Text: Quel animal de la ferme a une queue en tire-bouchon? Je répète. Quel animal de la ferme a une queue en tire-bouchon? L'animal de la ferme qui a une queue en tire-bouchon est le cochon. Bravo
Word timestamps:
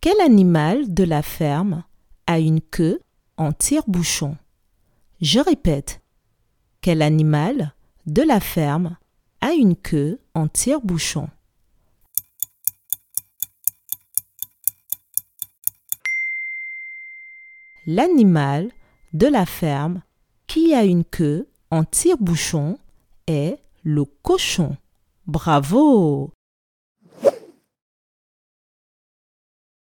Quel 0.00 0.20
animal 0.20 0.94
de 0.94 1.02
la 1.02 1.22
ferme 1.22 1.82
a 2.28 2.38
une 2.38 2.60
queue 2.60 3.00
en 3.36 3.50
tire-bouchon? 3.50 4.36
Je 5.20 5.40
répète. 5.40 6.02
Quel 6.80 7.02
animal 7.02 7.74
de 8.06 8.22
la 8.22 8.38
ferme 8.38 8.96
a 9.40 9.54
une 9.54 9.74
queue 9.74 10.20
en 10.34 10.46
tire-bouchon? 10.46 11.28
L'animal 17.84 18.70
de 19.14 19.26
la 19.26 19.46
ferme 19.46 20.02
qui 20.46 20.74
a 20.74 20.84
une 20.84 21.04
queue 21.04 21.48
en 21.72 21.82
tire-bouchon 21.82 22.78
est 23.26 23.58
le 23.82 24.04
cochon. 24.04 24.76
Bravo 25.26 26.30